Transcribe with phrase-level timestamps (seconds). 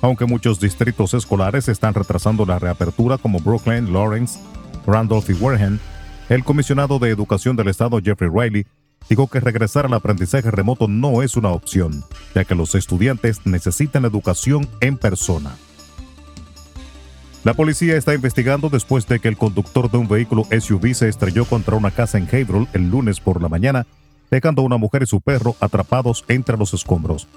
[0.00, 4.38] Aunque muchos distritos escolares están retrasando la reapertura como Brooklyn, Lawrence,
[4.86, 5.80] Randolph y Wareham,
[6.28, 8.64] el comisionado de Educación del Estado Jeffrey Riley
[9.08, 14.04] dijo que regresar al aprendizaje remoto no es una opción, ya que los estudiantes necesitan
[14.04, 15.56] educación en persona.
[17.42, 21.44] La policía está investigando después de que el conductor de un vehículo SUV se estrelló
[21.44, 23.84] contra una casa en Haverhill el lunes por la mañana,
[24.32, 27.28] dejando a una mujer y su perro atrapados entre los escombros.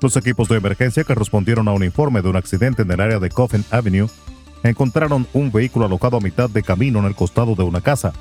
[0.00, 3.18] Los equipos de emergencia que respondieron a un informe de un accidente en el área
[3.20, 4.08] de Coffin Avenue
[4.62, 8.14] encontraron un vehículo alojado a mitad de camino en el costado de una casa.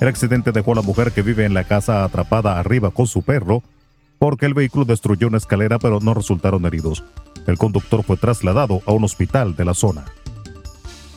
[0.00, 3.22] El accidente dejó a la mujer que vive en la casa atrapada arriba con su
[3.22, 3.62] perro,
[4.18, 7.04] porque el vehículo destruyó una escalera pero no resultaron heridos.
[7.46, 10.04] El conductor fue trasladado a un hospital de la zona.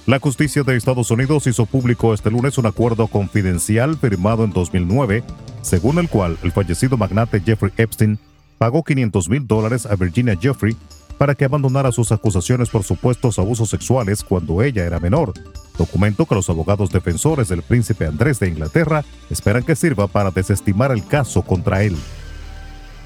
[0.10, 5.24] La justicia de Estados Unidos hizo público este lunes un acuerdo confidencial firmado en 2009,
[5.62, 8.18] según el cual el fallecido magnate Jeffrey Epstein
[8.58, 10.76] pagó 500 mil dólares a Virginia Jeffrey
[11.20, 15.32] para que abandonara sus acusaciones por supuestos abusos sexuales cuando ella era menor,
[15.78, 20.92] documento que los abogados defensores del príncipe Andrés de Inglaterra esperan que sirva para desestimar
[20.92, 21.96] el caso contra él.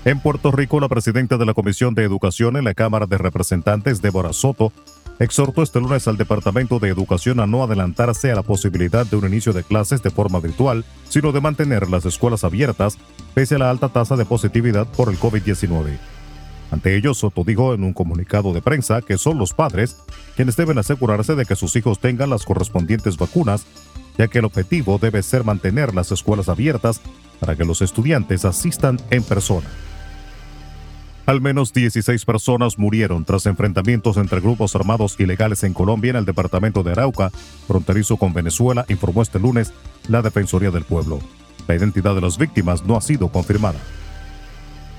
[0.05, 4.01] En Puerto Rico, la presidenta de la Comisión de Educación en la Cámara de Representantes,
[4.01, 4.71] Débora Soto,
[5.19, 9.27] exhortó este lunes al Departamento de Educación a no adelantarse a la posibilidad de un
[9.27, 12.97] inicio de clases de forma virtual, sino de mantener las escuelas abiertas
[13.33, 15.97] pese a la alta tasa de positividad por el COVID-19.
[16.71, 19.97] Ante ello, Soto dijo en un comunicado de prensa que son los padres
[20.35, 23.65] quienes deben asegurarse de que sus hijos tengan las correspondientes vacunas,
[24.17, 27.01] ya que el objetivo debe ser mantener las escuelas abiertas
[27.39, 29.67] para que los estudiantes asistan en persona.
[31.25, 36.25] Al menos 16 personas murieron tras enfrentamientos entre grupos armados ilegales en Colombia en el
[36.25, 37.31] departamento de Arauca,
[37.65, 39.71] fronterizo con Venezuela, informó este lunes
[40.09, 41.19] la Defensoría del Pueblo.
[41.65, 43.79] La identidad de las víctimas no ha sido confirmada.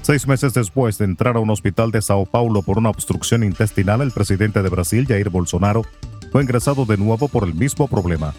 [0.01, 4.01] Seis meses después de entrar a un hospital de Sao Paulo por una obstrucción intestinal,
[4.01, 5.83] el presidente de Brasil, Jair Bolsonaro,
[6.33, 8.33] fue ingresado de nuevo por el mismo problema.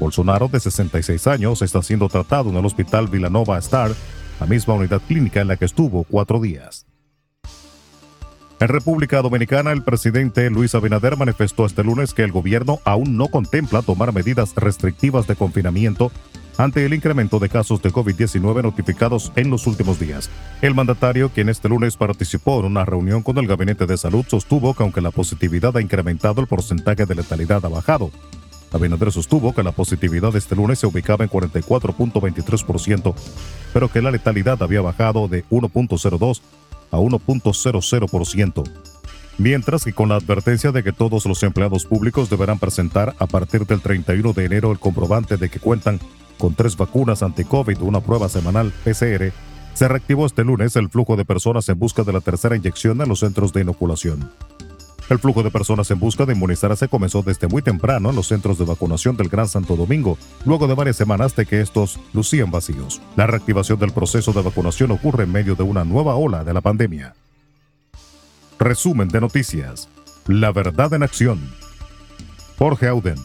[0.00, 3.90] Bolsonaro, de 66 años, está siendo tratado en el hospital Villanova Star,
[4.40, 6.86] la misma unidad clínica en la que estuvo cuatro días.
[8.60, 13.28] En República Dominicana, el presidente Luis Abinader manifestó este lunes que el gobierno aún no
[13.28, 16.10] contempla tomar medidas restrictivas de confinamiento
[16.56, 20.28] ante el incremento de casos de COVID-19 notificados en los últimos días.
[20.60, 24.74] El mandatario, quien este lunes participó en una reunión con el Gabinete de Salud, sostuvo
[24.74, 28.10] que aunque la positividad ha incrementado, el porcentaje de letalidad ha bajado.
[28.72, 33.14] Abinader sostuvo que la positividad este lunes se ubicaba en 44.23%,
[33.72, 36.40] pero que la letalidad había bajado de 1.02
[36.90, 38.64] a 1.00%,
[39.38, 43.66] mientras que con la advertencia de que todos los empleados públicos deberán presentar a partir
[43.66, 46.00] del 31 de enero el comprobante de que cuentan
[46.38, 49.32] con tres vacunas anti-COVID una prueba semanal PCR,
[49.74, 53.08] se reactivó este lunes el flujo de personas en busca de la tercera inyección en
[53.08, 54.30] los centros de inoculación.
[55.08, 58.58] El flujo de personas en busca de inmunizarse comenzó desde muy temprano en los centros
[58.58, 63.00] de vacunación del Gran Santo Domingo, luego de varias semanas de que estos lucían vacíos.
[63.16, 66.60] La reactivación del proceso de vacunación ocurre en medio de una nueva ola de la
[66.60, 67.14] pandemia.
[68.58, 69.88] Resumen de noticias.
[70.26, 71.40] La verdad en acción.
[72.58, 73.16] Jorge Auden.